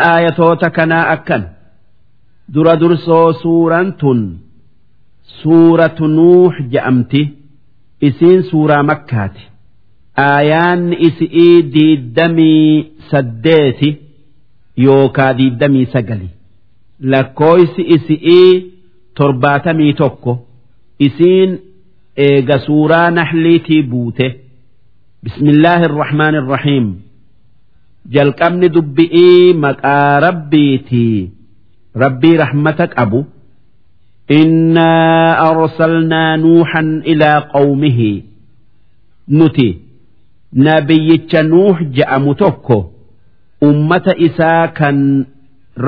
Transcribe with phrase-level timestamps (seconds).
[0.00, 1.42] aayatoota kanaa akkan.
[2.54, 4.20] Dura dursoo suuraan tun
[5.42, 7.22] suuratu nuux je'amti
[8.08, 9.42] isiin suuraa makkaati.
[10.16, 13.90] Aayaanni isi'ii diiddamii saddeeti
[14.84, 16.28] yookaa diiddamii sagali.
[17.12, 18.72] Lakkooysi isi'ii
[19.14, 20.32] torbaatamii tokko.
[21.00, 21.50] Isiin
[22.16, 24.26] eega suuraa naxliitii buute.
[25.24, 26.86] Bismillaahi irrahmaani irrahiim
[28.10, 31.30] jalqabni dubbi'ii maqaa rabbiitii
[32.02, 33.20] rabbii rahmata qabu.
[34.28, 38.12] Innaa arsalnaa nuuxan ilaa qawmihi.
[39.38, 39.68] Nuti
[40.64, 42.78] nabiyyicha nuux je'amu tokko
[43.68, 44.98] ummata isaa kan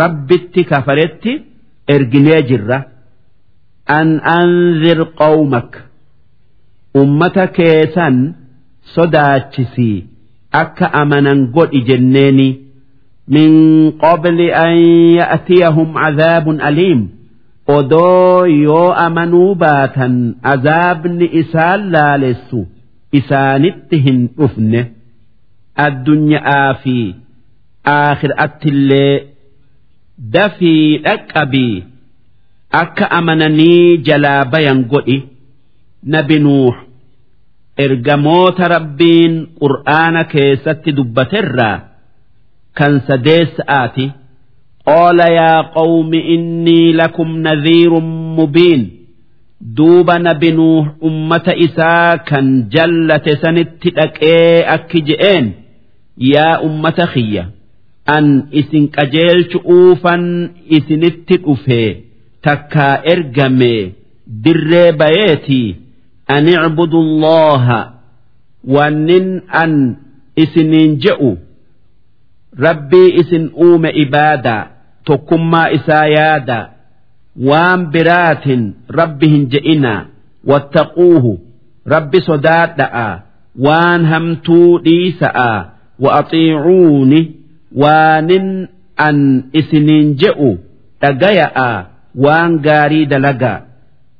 [0.00, 1.32] rabbitti kafaretti
[1.94, 2.78] erginee jirra.
[3.98, 4.08] An
[4.38, 5.70] anzir qawmak.
[6.94, 8.16] Ummata keessan
[8.94, 9.98] sodaachisii
[10.62, 12.48] akka amanan godhi jenneeni
[13.36, 13.52] min
[14.04, 14.74] qabli an
[15.20, 17.02] ya'tiyahum cadaabun aliim
[17.76, 20.14] odoo yoo amanuu baatan
[20.52, 22.60] azaabni isaan laalessu
[23.20, 24.82] isaanitti hin dhufne.
[25.86, 26.96] Addunyaa fi
[27.96, 29.12] aakhiraattillee
[30.34, 31.84] dafii dhaqqabii
[32.82, 35.18] akka amananii jalaa bayan godhi.
[36.14, 36.74] Nabi nuux
[37.84, 41.76] ergamoota rabbiin qur'aana keessatti dubbaterraa
[42.78, 44.06] kan sadeessa'aati
[44.88, 48.08] qaala yaa qawmi innii lakum nadhiirun
[48.38, 48.82] mubiin
[49.76, 55.46] duuba nabi nuux ummata isaa kan jallate sanitti dhaqee akki je'een
[56.32, 57.44] yaa ummata kiyya
[58.16, 58.26] an
[58.60, 60.24] isin qajeelchu'uufan
[60.78, 61.88] isinitti dhufee
[62.46, 63.74] takkaa ergame
[64.44, 65.68] dirree bayeetii
[66.26, 67.80] an icbudu allaha
[68.64, 69.96] wannin an
[70.36, 71.36] isiniin je'u
[72.58, 74.66] rabbii isin uume ibaadaa
[75.04, 76.58] tokkummaa isaa yaada
[77.48, 80.06] waan biraatin rabbi hin je'inaa
[80.50, 81.32] wattaquuhu
[81.94, 83.08] rabbi sodaadha'a
[83.66, 85.50] waan hamtuu dhiisa'a
[86.04, 87.20] wa axiicuuni
[87.82, 88.48] waanin
[89.06, 89.18] an
[89.60, 90.50] isiniin je'u
[91.02, 91.68] dhagaya'a
[92.24, 93.60] waan gaarii dalagaa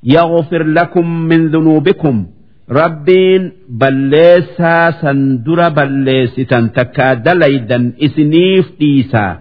[0.04, 2.26] يغفر لكم من ذنوبكم
[2.72, 9.40] ربين بلسا سندر بلستا تكادليدا إسنيف ديسا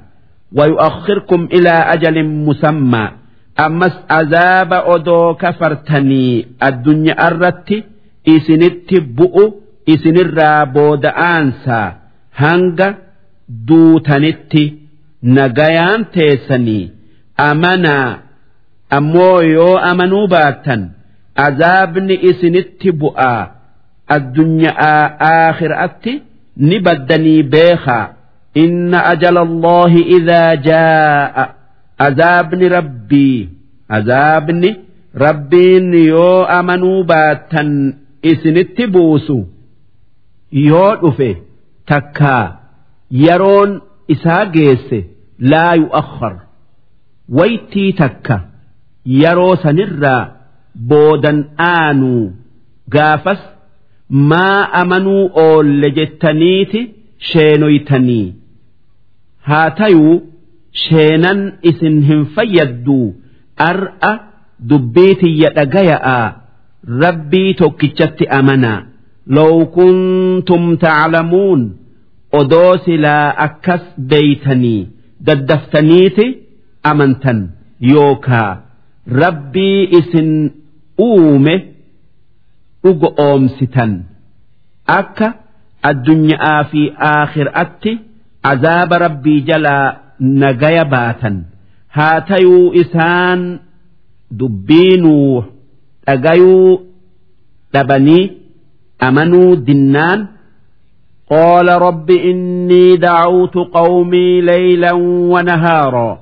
[0.56, 3.10] ويؤخركم إلى أجل مسمى
[3.66, 7.70] أمس عذاب أدو كفرتني الدنيا أردت
[8.28, 9.36] إسنت بؤ
[9.88, 11.92] إسن الرابود أنسى
[12.36, 12.80] هنگ
[13.48, 14.54] دوتنت
[15.22, 16.90] نغيان تيسني
[17.40, 17.98] أمنا
[18.97, 20.81] ammoo yoo amanuu baattan
[21.45, 23.41] azaabni isinitti bu'aa
[24.15, 26.13] addunyaa aakhiraatti
[26.67, 28.05] ni baddanii beekaa.
[28.63, 31.45] Inna ajala allahi idaa jaa'a.
[32.07, 33.49] Azaabni rabbii
[33.97, 34.69] azaabni
[35.25, 37.69] rabbiin yoo amanuu baattan
[38.31, 39.37] isinitti buusu
[40.69, 41.29] yoo dhufe
[41.91, 42.43] takkaa
[43.23, 43.71] yeroon
[44.15, 44.99] isaa geesse
[45.51, 46.33] laa yu'akhkhar
[47.39, 48.35] waytii takka
[49.22, 50.22] yeroo sanirraa
[50.90, 51.38] boodan
[51.68, 52.24] aanuu
[52.96, 53.40] gaafas
[54.32, 56.80] maa amanuu oolle jettaniiti
[57.30, 58.26] sheenoytanii
[59.48, 60.14] haa tayuu
[60.84, 63.06] sheenan isin hin fayyadduu
[63.70, 64.12] ar'a
[64.70, 66.26] dubbii tiyya dhagaya'aa
[67.04, 68.78] rabbii tokkichatti amanaa
[69.38, 71.60] لو كنتم تعلمون
[72.40, 74.80] odoo silaa akkas beeytanii
[75.26, 76.26] daddaftaniiti
[76.90, 77.38] amantan
[77.92, 78.50] yookaa
[79.22, 80.30] rabbii isin
[81.08, 81.54] uume
[82.84, 83.92] dhugo oomsitan
[84.98, 85.28] akka
[85.90, 86.82] addunyaa fi
[87.12, 87.92] aakhiraatti
[88.52, 89.86] azaaba rabbii jalaa
[90.42, 91.36] nagaya baatan
[91.96, 93.40] haa tayuu isaan
[94.40, 95.44] dubbiinuu
[96.06, 96.80] dhagayuu
[97.72, 98.24] dhabanii
[99.08, 100.20] amanuu dinnaan
[101.30, 104.92] قال رب إني دعوت قومي ليلا
[105.32, 106.18] ونهارا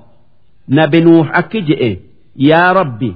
[0.69, 1.97] نبي نوح أكجئ
[2.37, 3.15] يا ربي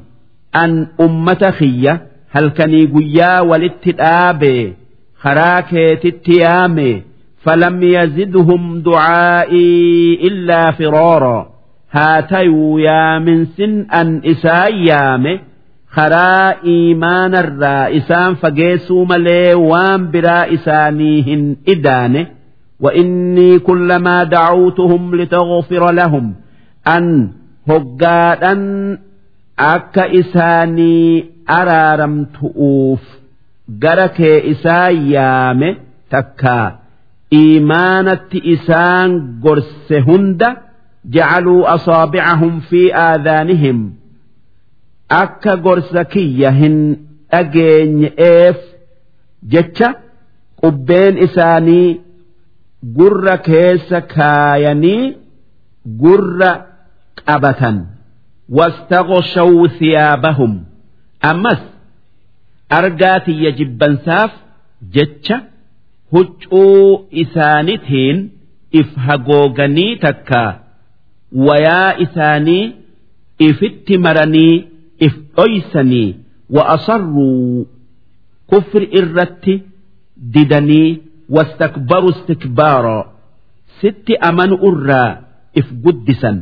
[0.56, 4.74] أن أمة خية هل كني قيا ولتتآبي
[5.20, 5.70] خراك
[6.02, 7.02] تتيامي
[7.42, 11.48] فلم يزدهم دعائي إلا فرارا
[11.90, 15.40] هاتيو يا من سن أن إسايامي
[15.96, 21.42] karaa iimaanarraa isaan fageessuu malee waan biraa isaanii hin
[21.74, 22.26] idaane
[22.80, 26.34] وإني كلما دعوتهم لتغفر لهم
[26.88, 27.30] أن
[27.69, 28.63] hoggaadhan
[29.73, 33.03] akka isaanii araaramtu'uuf
[33.83, 35.69] gara kee isaa yaame
[36.15, 36.55] takka
[37.41, 39.11] iimaanatti isaan
[39.45, 40.49] gorse hunda
[41.15, 43.79] jecaluu asaabicahum fi aadaanihim.
[45.23, 46.77] Akka gorsa kiyya hin
[47.31, 48.57] dhageenye'eef
[49.53, 49.89] jecha
[50.61, 51.89] qubbeen isaanii
[52.97, 55.03] gurra keessa kaayanii
[56.03, 56.51] gurra
[57.21, 57.77] qabatan
[58.57, 60.53] wastaqshaw siyaabahum
[61.31, 61.61] ammas
[62.79, 64.31] argaa tiyya jibbansaaf
[64.95, 65.37] jecha
[66.13, 68.17] huccuu isaanitiin
[68.81, 70.41] if hagooganii takka
[71.47, 72.73] wayaa isaanii
[73.47, 74.55] ifitti maranii
[75.07, 76.15] if dhoysanii
[76.55, 77.67] wa'asarruu
[78.49, 79.53] kufri irratti
[80.33, 80.89] didanii
[81.35, 82.97] wastakbaru istikbaara
[83.81, 85.09] sitti amanu irraa
[85.59, 86.37] if guddisan.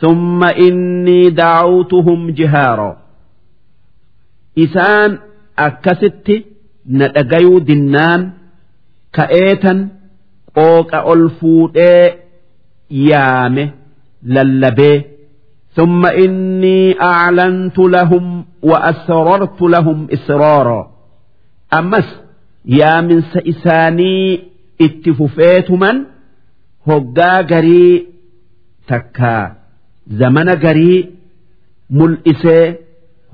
[0.00, 2.96] ثم إني دعوتهم جهارا
[4.58, 5.18] إسان
[5.58, 6.32] أكست
[6.88, 8.32] ندقيو دنان
[9.16, 9.78] ka'eetan
[10.56, 12.04] qooqa ol fuudhee
[13.10, 13.64] yaame
[14.34, 15.14] lallabee
[15.74, 20.90] ثم إني أعلنت لهم وأسررت لهم إسرارا
[21.78, 22.08] أمس
[22.64, 24.40] يا من سإساني
[24.80, 26.04] اتففيت من
[26.86, 28.06] هقا قري
[28.88, 29.52] تكا
[30.19, 30.99] zamana garii
[31.97, 32.65] mul'isee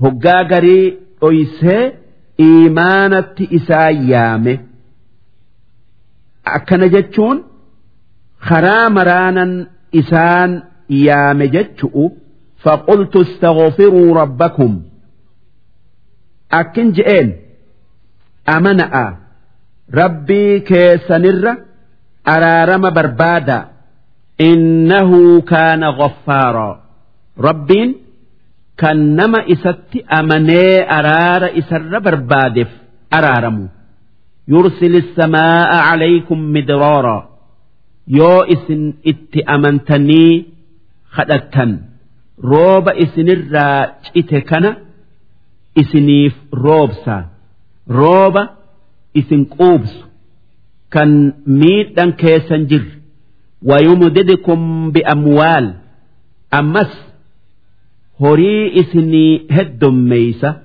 [0.02, 0.84] hoggaa garii
[1.20, 1.82] dhoysee
[2.46, 4.54] iimaanatti isaa yaame.
[6.56, 7.38] Akkana jechuun
[8.48, 9.52] karaa maraanan
[10.00, 10.52] isaan
[11.06, 12.04] yaame jechu'u
[12.64, 14.72] faqultu istaghfiruu rabbakum.
[16.60, 17.28] Akkin je'een
[18.56, 19.06] amana'a.
[20.00, 21.52] Rabbii keessanirra
[22.34, 23.62] araarama barbaadaa
[24.38, 26.74] innahu kaana ghaffaaraa
[27.46, 27.94] rabbiin
[28.80, 32.68] kan nama isatti amanee araara isarra barbaadeef
[33.18, 33.64] araaramu
[34.54, 37.16] yursili samaa'a calaykum midroora
[38.18, 40.32] yoo isin itti amantanii
[41.16, 41.72] kadhattan
[42.50, 44.70] rooba isinirraa cite kana
[45.82, 46.34] isiniif
[46.64, 47.16] roobsa
[47.98, 48.42] rooba
[49.20, 50.04] isin quubsu
[50.94, 51.10] kan
[51.60, 52.95] miidhan keessan jirre
[53.65, 55.73] ويمددكم بأموال
[56.53, 56.91] أمس
[58.21, 60.61] هري اسني هدم ميسة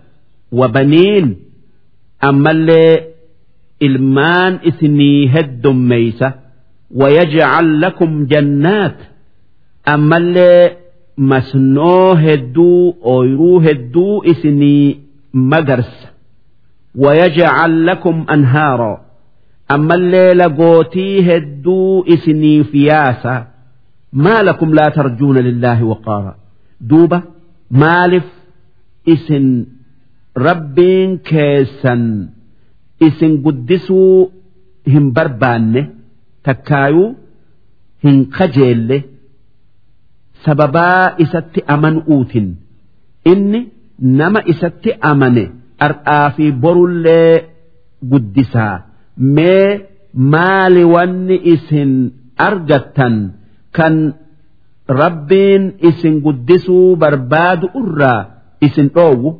[0.52, 1.36] وبنين
[2.24, 3.00] أما اللي
[3.86, 6.28] ilmaan isinii heddummeeysa
[7.00, 8.96] wayajcal lakum jannaat
[9.94, 10.76] ammallee
[11.30, 15.00] masnoo hedduu ooyruu hedduu isinii
[15.52, 16.08] magarsa
[17.04, 18.92] wayajcal lakum anhaara
[19.75, 23.33] ammallee lagootii hedduu isiniif yaasa.
[24.23, 26.33] Maa lakum laa tarjuuna lillaahi waqaara
[26.89, 27.19] duuba
[27.83, 28.27] maaliif
[29.13, 29.45] isin
[30.47, 32.03] rabbiin keessan
[33.07, 34.31] isin guddisuu
[34.93, 35.81] hin barbaanne
[36.49, 37.07] takkaayuu
[38.03, 38.97] hin kajeelle
[40.45, 42.47] sababaa isatti amanuutin
[43.33, 43.61] inni
[44.19, 45.43] nama isatti amane
[45.87, 47.33] ar'aa fi borullee
[48.13, 48.75] guddisaa
[49.36, 49.80] mee
[50.34, 51.92] maali wanni isin
[52.48, 53.14] argattan
[53.76, 53.94] kan
[55.02, 58.20] rabbiin isin guddisuu barbaadu irraa
[58.66, 59.30] isin dhoowwu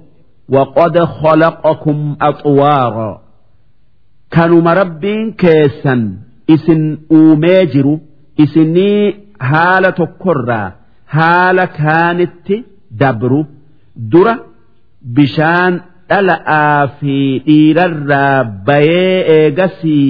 [0.49, 3.21] وقد خلقكم أطوارا
[4.35, 6.03] kanuma rabbiin keessan
[6.55, 6.83] isin
[7.19, 7.95] uumee jiru
[8.45, 9.17] isinii
[9.51, 10.69] haala tokkorraa
[11.17, 12.57] haala kaanitti
[13.01, 13.41] dabru
[14.13, 14.35] dura
[15.17, 15.75] bishaan
[16.12, 17.16] dhala'aa fi
[17.48, 20.10] dhiirarraa bayee eegasii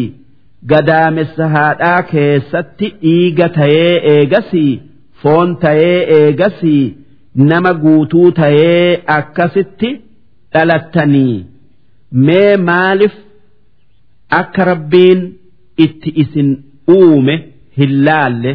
[0.72, 4.72] gadaamessa haadhaa keessatti dhiiga tayee eegasii
[5.22, 6.84] foon tayee eegasii
[7.52, 9.90] nama guutuu tayee akkasitti
[10.54, 11.38] dhalattanii.
[12.26, 13.14] Mee maaliif
[14.40, 15.22] akka rabbiin
[15.86, 16.50] itti isin
[16.96, 17.36] uume
[17.78, 18.54] hin laalle?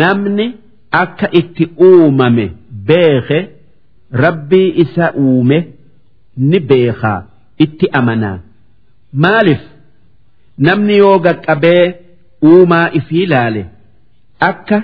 [0.00, 0.46] Namni
[1.02, 2.44] akka itti uumame
[2.88, 3.38] beeke
[4.24, 5.58] rabbii isa uume
[6.50, 7.20] ni beekaa
[7.64, 8.38] itti amanaa.
[9.22, 9.62] Maalif
[10.66, 11.84] namni yoo gaqqabee
[12.50, 13.62] uumaa ifii laale
[14.50, 14.78] akka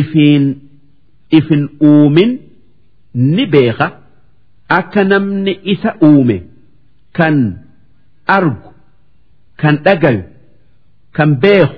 [0.00, 0.44] ifiin
[1.38, 2.30] ifin uumin
[3.14, 3.86] ni beeka.
[4.78, 6.36] Akka namni isa uume
[7.16, 7.36] kan
[8.36, 8.70] argu
[9.60, 10.22] kan dhagayu
[11.16, 11.76] kan beeku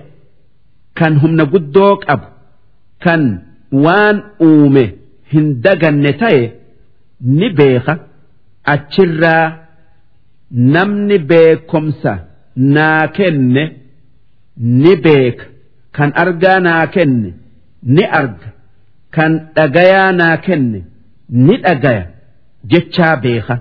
[0.99, 2.27] kan humna guddoo qabu
[3.05, 3.23] kan
[3.85, 4.17] waan
[4.49, 4.85] uume
[5.33, 6.43] hin daganne ta'e
[7.39, 7.95] ni beeka
[8.74, 9.46] achirraa
[10.74, 12.14] namni beekomsa
[12.76, 13.64] naa kenne
[14.82, 15.46] ni beeka
[15.96, 17.30] kan argaa naa kenne
[17.96, 18.50] ni arga
[19.16, 20.80] kan dhagayaa naa kenne
[21.46, 22.06] ni dhagaya
[22.72, 23.56] jechaa beeka.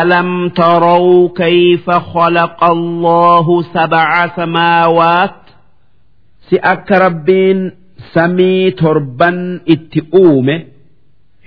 [0.00, 5.34] ألم تروا كيف خلق الله سبع سماوات
[6.50, 7.60] si akka rabbiin
[8.14, 9.38] samii torban
[9.74, 10.56] itti uume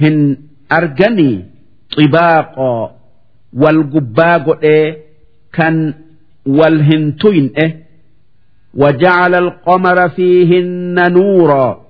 [0.01, 0.17] hin
[0.77, 1.37] arganii
[1.97, 2.89] xibaaqoo
[3.61, 4.85] wal gubbaa godhee
[5.57, 5.75] kan
[6.57, 7.67] wal hin tuyne
[8.81, 11.81] وجعل القمر فيهن نورا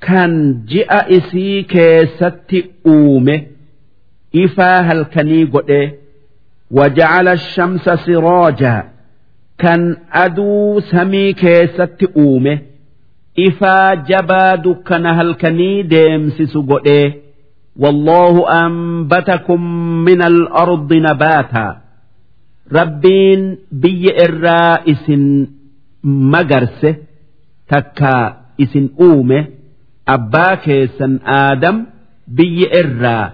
[0.00, 2.50] كان جاء إسي كيست
[2.86, 3.42] أومه
[4.36, 5.92] إفا هلكني قده
[6.70, 8.84] وجعل الشمس سراجا
[9.58, 12.58] كان أدو سمي كيست أومه
[13.38, 17.14] إفا جبا دكان هلكني ديمسس قده
[17.76, 18.34] والله
[18.66, 19.60] أنبتكم
[20.04, 21.76] من الأرض نباتا
[22.72, 25.06] ربين بي الرائس
[26.32, 26.90] magarse
[27.70, 28.16] takka
[28.64, 29.38] isin uume
[30.14, 31.76] abbaa keessan aadam
[32.36, 33.26] biyya irraa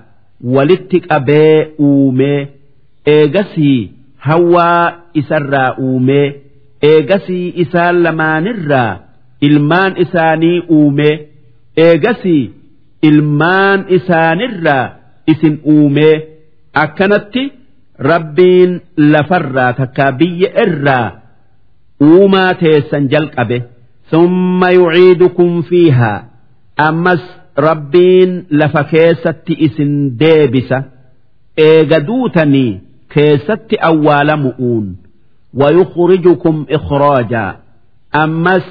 [0.55, 1.57] walitti qabee
[1.89, 2.41] uumee
[3.15, 3.81] eegasii
[4.27, 6.27] hawaa isarraa uumee
[6.91, 8.91] eegasii isaan lamaanirraa
[9.49, 11.15] ilmaan isaanii uumee
[11.87, 12.43] eegasii
[13.04, 14.90] ilmaan isaanirraa
[15.28, 16.16] isin uumee
[16.74, 17.44] akkanatti
[18.00, 21.12] rabbiin lafarraa takka biyya irraa
[22.02, 23.64] uumaa teessan jalqabe.
[24.12, 26.24] Summa yuciidukum fiihaa.
[26.78, 27.24] Ammas
[27.58, 30.84] rabbiin lafa keessatti isin deebisa.
[31.58, 32.82] Eega duutanii
[33.14, 34.86] keessatti awwaalamu'uun.
[35.60, 37.56] Wayukhrijukum ikhraajaa
[38.12, 38.64] ammas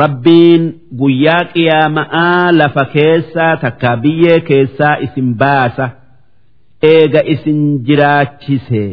[0.00, 0.62] rabbiin
[1.00, 5.86] guyyaa qiyaama'aa lafa keessaa takkaa biyyee keessaa isin baasa
[6.92, 8.92] eega isin jiraachisee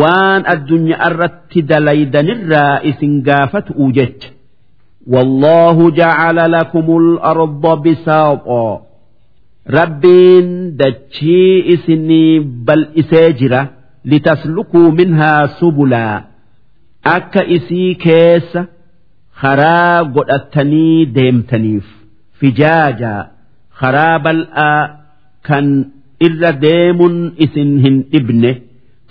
[0.00, 4.28] waan addunyaa irratti dalaydanirraa isin gaafatu jecha
[5.14, 8.82] والله جعل لكم الأرض بساطا
[9.70, 13.70] ربين دتشي إسني بل إساجرة
[14.04, 16.24] لتسلكوا منها سبلا
[17.06, 18.58] أكا إسي كيس
[19.41, 21.85] karaa godhatanii deemtaniif.
[22.39, 23.13] Fijaaja
[23.79, 24.79] karaa bal'aa
[25.47, 25.67] kan
[26.27, 28.51] irra deemuun isin hin dhibne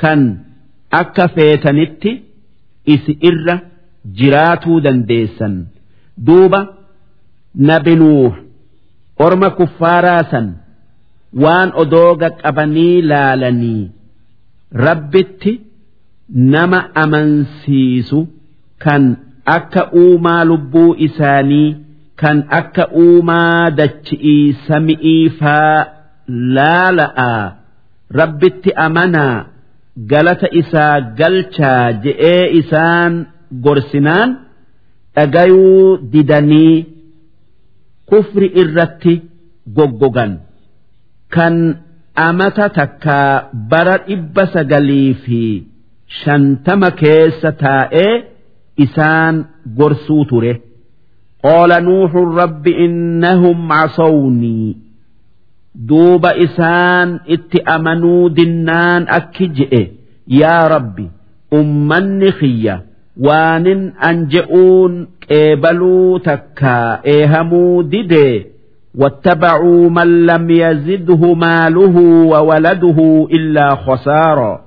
[0.02, 0.20] kan
[1.00, 2.10] akka feetanitti
[2.94, 3.56] isi irra
[4.18, 5.54] jiraatuu dandeessan.
[6.26, 6.60] Duuba
[7.68, 8.32] nabinuuh
[9.26, 10.46] orma kuffaaraa san
[11.42, 13.82] waan odooga qabanii laalanii.
[14.86, 15.52] Rabbitti
[16.54, 18.20] nama amansiisu
[18.84, 19.04] kan
[19.56, 21.68] akka uumaa lubbuu isaanii
[22.22, 25.76] kan akka uumaa dachi'ii sami'ii faa
[26.56, 27.42] laala'aa
[28.20, 29.36] rabbitti amanaa
[30.12, 33.12] galata isaa galchaa je'ee isaan
[33.64, 34.30] gorsinaan
[35.16, 36.76] dhagayuu didanii
[38.10, 39.14] kufri irratti
[39.76, 40.32] goggogan.
[41.34, 41.56] Kan
[42.28, 43.32] amata takkaa
[43.70, 45.40] bara dhibba sagalii fi
[46.20, 48.12] shantama keessa taa'ee
[48.85, 49.35] isaan
[49.77, 50.53] gorsuu ture
[51.45, 54.71] qaala nuuxun rabbi innahum casownii
[55.89, 59.81] duuba isaan itti amanuu dinnaan akki je'e
[60.41, 61.05] yaa rabbi
[61.59, 62.75] ummanni kiyya
[63.27, 64.93] waanin an je'uun
[65.27, 68.35] qeebaluu takkaa eehamuu didee
[69.01, 71.95] واتبعوا من لم يزده ماله
[72.31, 74.61] وولده إلا خسارا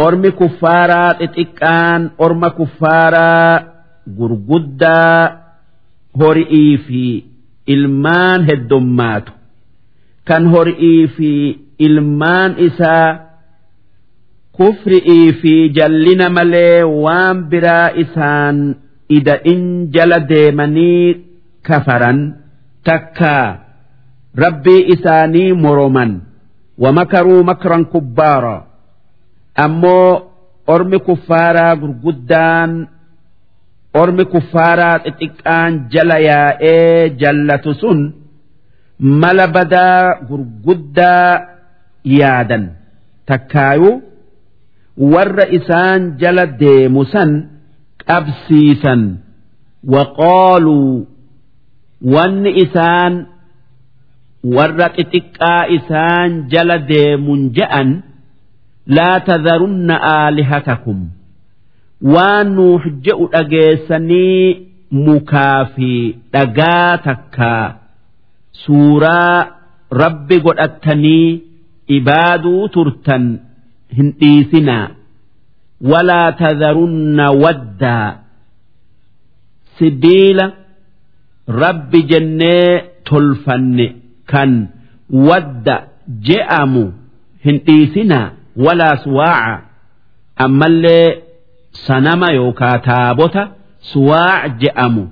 [0.00, 3.64] أرم كفارا اتكان أرم كفارا
[4.18, 5.38] غرغدا
[6.20, 7.22] هرئي في
[7.68, 9.24] إلمان هدمات
[10.26, 13.20] كان هرئي في إلمان إسا
[14.58, 18.74] كفرئي في جلنا ملي وان برا إسان
[19.10, 21.20] إذا إن جل ديمني
[21.64, 22.32] كفرا
[22.86, 23.58] takkaa
[24.42, 26.20] rabbii isaanii moroman
[26.78, 28.62] wamakaruu makran kubbaara
[29.65, 30.09] ammoo
[30.73, 32.71] ormi kuffaaraa gurguddaan
[34.01, 37.99] ormi kuffaaraa xixiqqaan jala yaa'ee jallatu sun
[39.21, 41.31] mala badaa gurguddaa
[42.19, 42.63] yaadan.
[43.29, 43.95] Takkaayuu
[45.13, 47.31] warra isaan jala deemu san
[48.07, 49.01] qabsiisan.
[49.93, 51.07] Waqaaluu
[52.13, 53.13] wanni isaan
[54.55, 57.89] warra xixiqqaa isaan jala deemun je'an
[58.87, 60.99] laa tadharunna aalihatakum.
[62.13, 64.67] Waan nuux je'u dhageessanii
[65.05, 65.89] mukaa fi
[66.33, 67.65] dhagaa takkaa
[68.63, 69.37] suuraa
[70.03, 71.41] rabbi godhattanii
[71.97, 73.25] ibaaduu turtan
[73.97, 74.87] hin dhiisinaa.
[75.91, 78.07] Walaa tadharunna waddaa
[79.77, 80.45] sibiila
[81.47, 83.87] rabbi jennee tolfanne
[84.31, 84.51] kan
[85.29, 85.75] wadda
[86.27, 86.83] je'amu
[87.45, 89.61] hin dhiisinaa walaa suwaaca
[90.35, 91.17] ammallee
[91.87, 93.47] sanama yookaa taabota
[93.93, 95.03] suwaac je'amu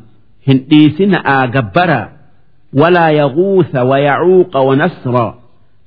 [0.48, 2.01] hin dhiisina'aa gabbara
[2.74, 5.34] walaa yaguusa wayacuuqa wanasra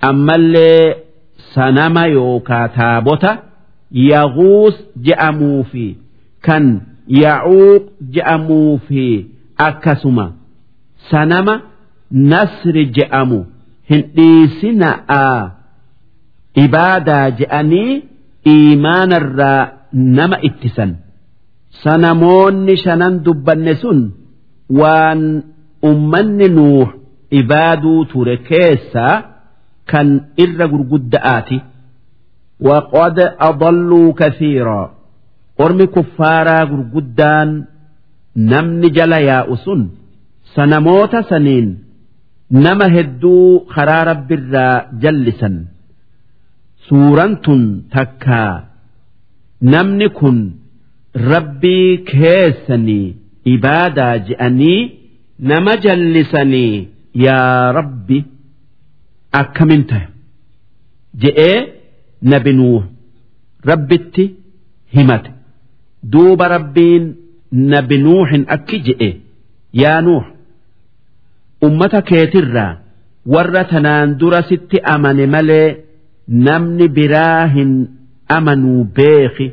[0.00, 0.94] ammallee
[1.54, 3.38] sanama yookaa taabota
[3.92, 4.74] yaguus
[5.08, 5.86] je'amuu fi
[6.40, 6.80] kan
[7.22, 7.82] yacuuq
[8.14, 9.26] je'amuu fi
[9.68, 10.32] akkasuma
[11.10, 11.60] sanama
[12.10, 13.40] nasri je'amu
[13.90, 15.50] hin dhiisina'aa
[16.65, 17.91] ibaadaa je'anii
[18.53, 19.61] iimaanarraa
[20.17, 20.91] nama ittisan
[21.83, 23.99] sanamoonni shanan dubbanne sun
[24.79, 25.21] waan
[25.89, 26.87] ummanni nuuh
[27.39, 29.15] ibaaduu ture keessaa
[29.91, 30.07] kan
[30.45, 31.59] irra gurgudda'aati
[32.61, 33.17] وقد
[33.49, 34.81] أضلوا كثيرا
[35.63, 37.49] ormi kuffaaraa gurguddaan
[38.51, 39.81] namni jala yaa'u sun
[40.55, 41.67] sanamoota saniin
[42.65, 45.55] nama hedduu karaa rabbirraa jallisan
[46.88, 47.62] suuraan tun
[47.94, 48.52] takkaa
[49.72, 50.38] namni kun
[51.32, 53.16] rabbii keessanii
[53.54, 54.80] ibaadaa je'anii
[55.50, 56.74] nama jallisanii
[57.26, 58.18] yaa rabbi
[59.42, 60.08] akkamin ta'a
[61.22, 61.58] je'ee
[62.32, 62.82] nabi nuuh
[63.70, 64.24] rabbitti
[64.94, 65.30] himate.
[66.12, 67.04] Duuba rabbiin
[67.72, 69.10] nabi nuuhin akki je'e
[69.82, 70.24] yaa nuuh
[71.66, 72.72] ummata keetirraa
[73.34, 75.68] warra tanaan dura sitti amane malee
[76.47, 77.71] namni biraa hin
[78.37, 79.47] amanuu beeki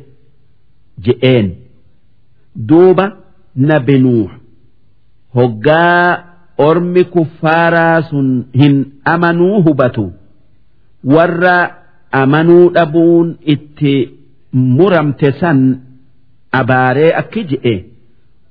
[1.07, 1.49] je'een
[2.69, 3.07] duuba
[3.71, 4.31] nabi nuuh
[5.37, 6.25] hoggaa
[6.69, 8.29] ormi kuffaaraa sun
[8.61, 8.77] hin
[9.15, 10.05] amanuu hubatu
[11.15, 11.57] warra
[12.23, 13.95] amanuu dhabuun itti
[14.77, 15.61] muramte san
[16.61, 17.77] abaaree akki je'e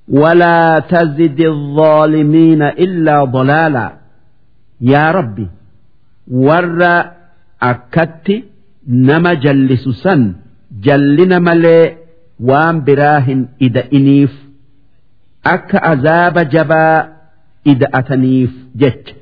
[0.10, 3.94] ولا تزد الظالمين إلا ضلالا
[4.82, 5.48] يا ربي
[6.32, 6.66] ور
[7.62, 8.44] أكت
[8.88, 10.34] نما جلس سن
[10.82, 11.96] جلنا ملي
[12.40, 14.34] وان براهن إذا إنيف
[15.46, 17.14] أك عذاب جبا
[17.68, 19.16] إذا أتنيف جت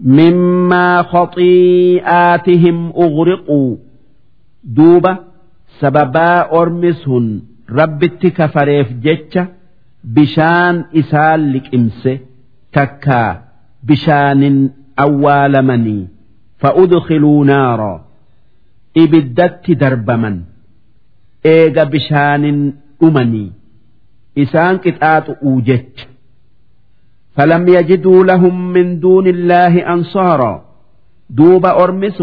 [0.00, 3.76] مما خطيئاتهم أغرقوا
[4.64, 5.18] دوبة
[5.80, 9.46] سببا أرمسهن ربتي كفريف جتشا
[10.06, 12.12] bishaan isaan liqimse
[12.74, 13.30] takkaa
[13.86, 14.58] bishaanin
[15.04, 16.04] awwaalamanii
[16.62, 17.92] fa'udkhiluu naara
[19.02, 20.36] ibiddatti darbaman
[21.54, 22.58] eega bishaanin
[23.00, 23.48] dhumanii
[24.44, 26.06] isaan qixaaxu'uu jecha
[27.36, 30.64] فلم يجدوا لهم من دون الله أنصارا
[31.30, 32.22] دوب أرمس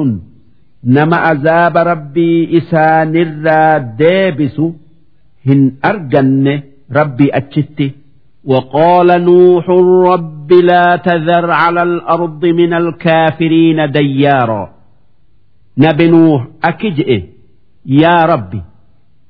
[0.83, 4.57] نما عذاب ربي إسان الرادبس
[5.47, 6.61] هن أرجن
[6.91, 7.91] ربي أتشتي
[8.45, 9.69] وقال نوح
[10.13, 14.69] رب لا تذر على الأرض من الكافرين ديارا
[15.77, 17.23] نبي نوح أكجئ
[17.85, 18.61] يا ربي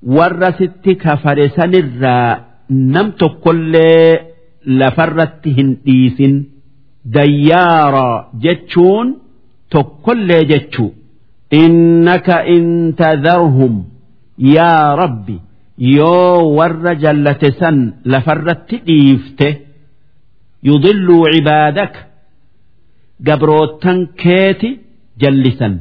[0.03, 3.73] ورست كفر سنرا نمت كل
[4.67, 6.19] لفرتهن إيس
[7.05, 9.17] ديارا جتشون
[9.71, 10.89] تكل جتشو
[11.53, 13.83] إنك إن تذرهم
[14.39, 15.39] يا ربي
[15.78, 19.48] yoo warra jallate san lafarratti dhiifte
[20.68, 22.00] yudilluu cibaadaka
[23.26, 24.70] gabroottan keeti
[25.20, 25.74] jallisan.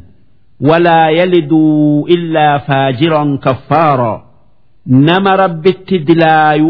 [0.69, 4.21] Walaa yaliduu illaa faajiran kaffaaraa
[4.87, 6.69] nama rabbitti dilaayu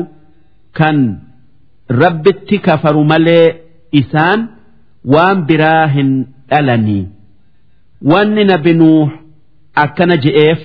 [0.77, 0.97] kan
[2.01, 3.55] rabbitti kafaru malee
[3.91, 4.39] isaan
[5.13, 6.09] waan biraa hin
[6.49, 7.07] dhalanii.
[8.11, 9.09] Wanni nabi nuuh
[9.83, 10.59] akkana je'eef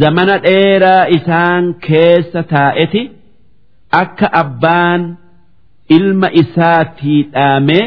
[0.00, 3.02] zamana dheeraa isaan keessa taa'eti
[4.02, 5.02] akka abbaan
[5.96, 7.84] ilma isaatii dhaamee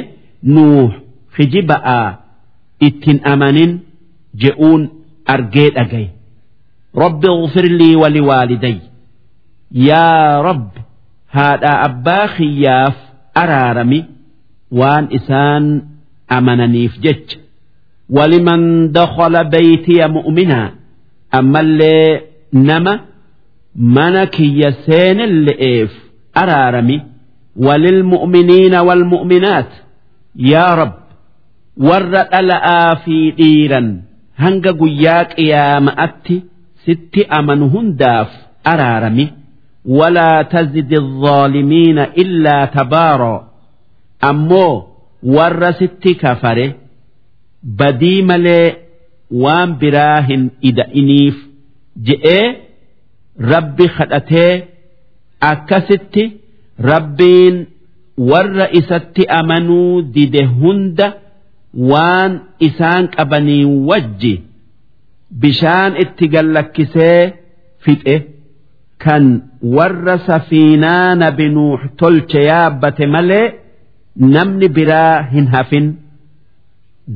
[0.56, 0.92] nuuh
[1.38, 2.08] kijiba'aa
[2.88, 3.72] ittiin amanin
[4.44, 4.82] je'uun
[5.36, 6.10] argee dhagaye
[7.04, 8.78] rabbi اغفر لي ولوالدي
[9.72, 10.70] يا رب
[11.30, 12.96] هذا أبا خياف
[13.38, 14.06] أرارمي
[14.72, 15.82] وان إسان
[16.32, 17.28] أمننيف جج
[18.10, 20.72] ولمن دخل بيتي مؤمنا
[21.40, 22.22] ammallee
[22.70, 22.94] nama
[23.96, 25.92] mana kiyya seenelle'eef
[26.42, 26.98] araarami
[27.66, 29.72] walilmu'miniina walmu'minaat
[30.52, 30.94] yaa rab
[31.90, 33.88] warra dhala'aa fi dhiiran
[34.44, 36.36] hanga guyyaa qiyaama'atti
[36.86, 38.30] sitti amanu hundaaf
[38.74, 39.26] araarami
[40.00, 43.40] walaa tazidi الظaalimiina illaa tabaaraa
[44.30, 44.74] ammoo
[45.36, 46.66] warra sitti kafare
[47.80, 48.68] badii malee
[49.45, 51.37] waan biraa hin ida'iniif
[52.09, 52.45] je'ee
[53.53, 54.53] rabbi kadhatee
[55.51, 56.25] akkasitti
[56.91, 57.57] rabbiin
[58.31, 61.09] warra isatti amanuu dide hunda
[61.93, 62.33] waan
[62.69, 64.35] isaan qabanii wajji
[65.43, 67.33] bishaan itti gallakkisee
[67.85, 68.17] fixe.
[69.03, 69.25] Kan
[69.77, 73.47] warra safiinaa nabi nuux tolche yaabbate malee
[74.35, 75.87] namni biraa hin hafin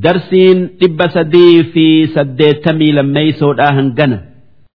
[0.05, 4.17] darsiin dhibba sadii fi saddeettamii lammeeysoodhaa hangana